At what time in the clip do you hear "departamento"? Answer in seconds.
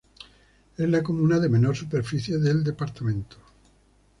2.63-3.37